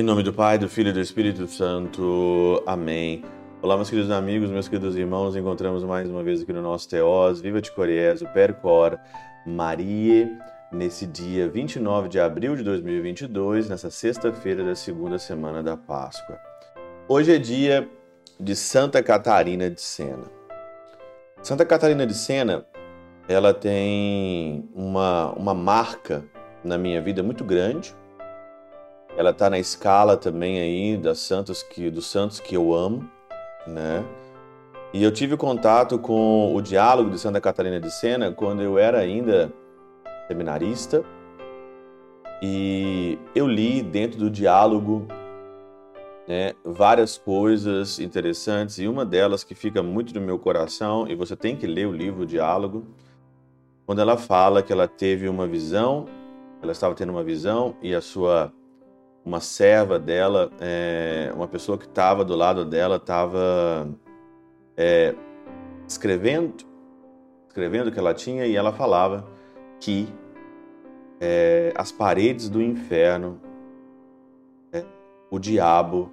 [0.00, 2.62] Em nome do Pai, do Filho e do Espírito Santo.
[2.66, 3.22] Amém.
[3.60, 5.36] Olá, meus queridos amigos, meus queridos irmãos.
[5.36, 7.40] Encontramos mais uma vez aqui no nosso Teós.
[7.40, 8.98] Viva de Coriés, o Percor,
[9.46, 10.30] Maria,
[10.72, 16.38] nesse dia 29 de abril de 2022, nessa sexta-feira da segunda semana da Páscoa.
[17.06, 17.86] Hoje é dia
[18.38, 20.39] de Santa Catarina de Sena.
[21.42, 22.66] Santa Catarina de Sena,
[23.28, 26.24] ela tem uma, uma marca
[26.64, 27.94] na minha vida muito grande
[29.16, 33.08] ela está na escala também aí das santos que, dos santos que eu amo,
[33.66, 34.04] né?
[34.92, 38.98] E eu tive contato com o diálogo de Santa Catarina de Sena quando eu era
[38.98, 39.52] ainda
[40.26, 41.04] seminarista.
[42.42, 45.06] E eu li dentro do diálogo
[46.26, 51.36] né, várias coisas interessantes e uma delas que fica muito no meu coração, e você
[51.36, 52.86] tem que ler o livro Diálogo,
[53.86, 56.06] quando ela fala que ela teve uma visão,
[56.62, 58.52] ela estava tendo uma visão e a sua
[59.24, 63.88] uma serva dela, é, uma pessoa que estava do lado dela, estava
[64.76, 65.14] é,
[65.86, 66.64] escrevendo,
[67.48, 69.26] escrevendo o que ela tinha e ela falava
[69.78, 70.08] que
[71.20, 73.40] é, as paredes do inferno,
[75.30, 76.10] o diabo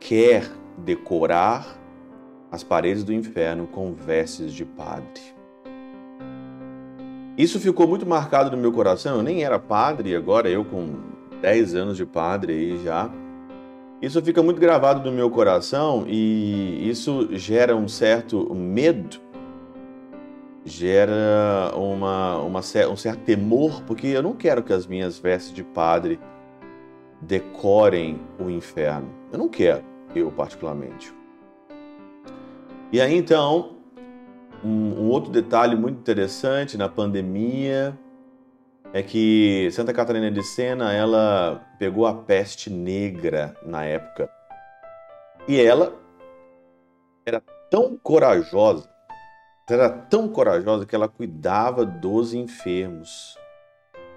[0.00, 1.78] quer decorar
[2.50, 5.22] as paredes do inferno com vestes de padre.
[7.38, 9.16] Isso ficou muito marcado no meu coração.
[9.16, 10.96] Eu nem era padre, agora eu com
[11.40, 13.10] 10 anos de padre aí já.
[14.00, 19.18] Isso fica muito gravado no meu coração e isso gera um certo medo,
[20.64, 25.62] gera uma, uma, um certo temor, porque eu não quero que as minhas vestes de
[25.62, 26.18] padre
[27.20, 29.08] decorem o inferno.
[29.32, 31.12] Eu não quero, eu particularmente.
[32.92, 33.76] E aí então,
[34.64, 37.98] um, um outro detalhe muito interessante na pandemia,
[38.92, 44.30] é que Santa Catarina de Sena ela pegou a peste negra na época
[45.46, 45.94] e ela
[47.26, 48.88] era tão corajosa,
[49.68, 53.36] era tão corajosa que ela cuidava dos enfermos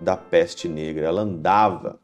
[0.00, 1.06] da peste negra.
[1.06, 1.98] Ela andava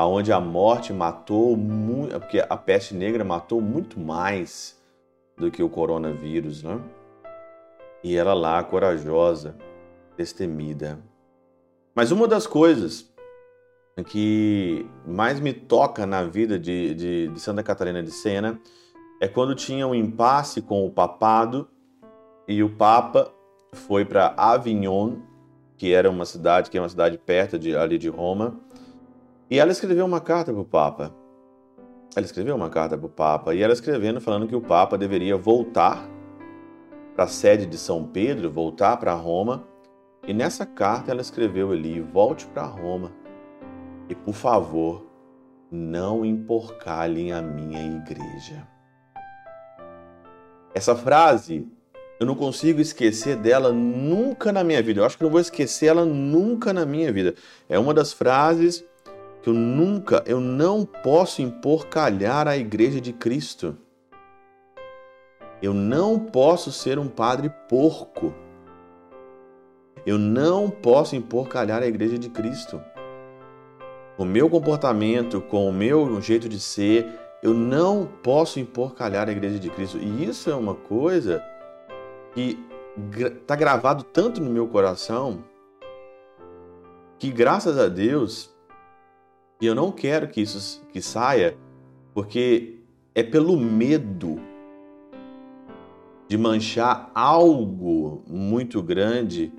[0.00, 4.80] aonde a morte matou muito, porque a peste negra matou muito mais
[5.36, 6.80] do que o coronavírus, né?
[8.02, 9.54] E ela lá corajosa,
[10.16, 10.98] destemida,
[11.94, 13.12] mas uma das coisas
[14.06, 18.58] que mais me toca na vida de, de, de Santa Catarina de Sena
[19.20, 21.68] é quando tinha um impasse com o papado
[22.48, 23.30] e o Papa
[23.74, 25.16] foi para Avignon,
[25.76, 28.58] que era uma cidade que é uma cidade perto de, ali de Roma,
[29.50, 31.12] e ela escreveu uma carta para o Papa.
[32.14, 35.36] Ela escreveu uma carta para o Papa e ela escrevendo falando que o Papa deveria
[35.36, 36.08] voltar
[37.14, 39.64] para a sede de São Pedro, voltar para Roma
[40.26, 43.12] e nessa carta ela escreveu ali: volte para Roma
[44.08, 45.06] e, por favor,
[45.70, 48.66] não emporcalhem a minha igreja.
[50.74, 51.66] Essa frase
[52.18, 55.00] eu não consigo esquecer dela nunca na minha vida.
[55.00, 57.34] Eu acho que não vou esquecer ela nunca na minha vida.
[57.68, 58.84] É uma das frases
[59.42, 63.76] que eu nunca, eu não posso emporcalhar a igreja de Cristo.
[65.62, 68.34] Eu não posso ser um padre porco.
[70.06, 72.80] Eu não posso emporcalhar a igreja de Cristo.
[74.16, 77.06] O meu comportamento, com o meu jeito de ser,
[77.42, 79.98] eu não posso emporcalhar a igreja de Cristo.
[79.98, 81.42] E isso é uma coisa
[82.34, 82.58] que
[83.38, 85.42] está gravado tanto no meu coração
[87.18, 88.50] que graças a Deus
[89.60, 91.56] e eu não quero que isso que saia
[92.14, 92.78] porque
[93.14, 94.40] é pelo medo
[96.28, 99.52] de manchar algo muito grande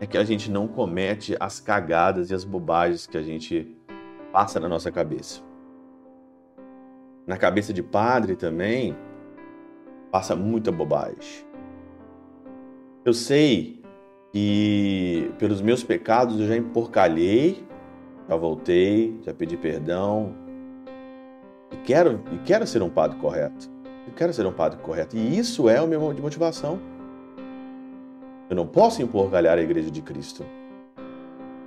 [0.00, 3.74] é que a gente não comete as cagadas e as bobagens que a gente
[4.32, 5.40] passa na nossa cabeça.
[7.26, 8.96] Na cabeça de padre também
[10.10, 11.46] passa muita bobagem.
[13.04, 13.80] Eu sei
[14.32, 17.64] que pelos meus pecados eu já emporcalhei,
[18.28, 20.34] já voltei, já pedi perdão.
[21.70, 23.70] E quero, e quero ser um padre correto.
[24.06, 25.16] Eu quero ser um padre correto.
[25.16, 26.78] E isso é o meu de motivação.
[28.48, 30.44] Eu não posso emporcalhar a igreja de Cristo.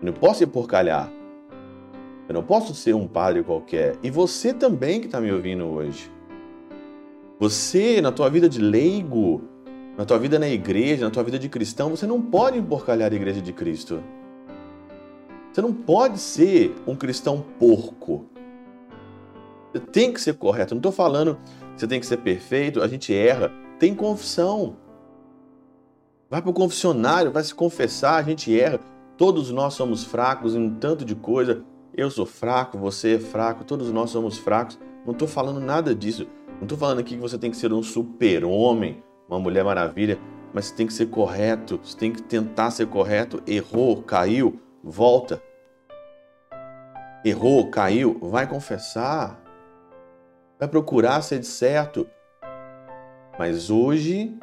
[0.02, 1.12] Eu não posso emporcalhar.
[2.28, 3.98] Eu não posso ser um padre qualquer.
[4.02, 6.10] E você também que está me ouvindo hoje.
[7.40, 9.42] Você, na tua vida de leigo,
[9.98, 13.16] na tua vida na igreja, na tua vida de cristão, você não pode emporcalhar a
[13.16, 14.02] igreja de Cristo.
[15.52, 18.26] Você não pode ser um cristão porco.
[19.72, 20.74] Você tem que ser correto.
[20.74, 21.36] Não estou falando
[21.74, 23.52] que você tem que ser perfeito, a gente erra.
[23.80, 24.76] Tem confissão.
[26.30, 28.80] Vai para o confessionário, vai se confessar, a gente erra.
[29.18, 31.64] Todos nós somos fracos em um tanto de coisa.
[31.96, 34.80] Eu sou fraco, você é fraco, todos nós somos fracos.
[35.06, 36.28] Não estou falando nada disso.
[36.56, 40.20] Não estou falando aqui que você tem que ser um super-homem, uma mulher maravilha,
[40.54, 43.42] mas você tem que ser correto, você tem que tentar ser correto.
[43.48, 45.42] Errou, caiu, volta.
[47.24, 49.40] Errou, caiu, vai confessar.
[50.58, 52.10] Vai procurar ser de certo.
[53.38, 54.38] Mas hoje,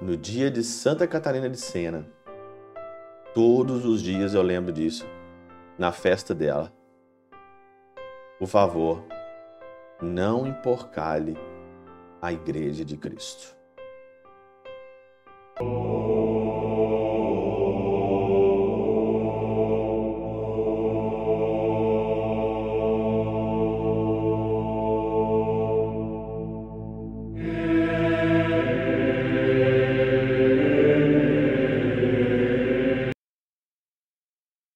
[0.00, 2.06] no dia de Santa Catarina de Sena,
[3.34, 5.06] todos os dias eu lembro disso,
[5.78, 6.72] na festa dela.
[8.38, 9.04] Por favor,
[10.00, 11.36] não emporcalhe
[12.20, 13.56] a Igreja de Cristo.